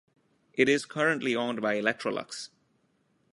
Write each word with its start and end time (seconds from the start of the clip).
It 0.55 0.67
is 0.67 0.87
currently 0.87 1.35
owned 1.35 1.61
by 1.61 1.79
Electrolux. 1.79 2.49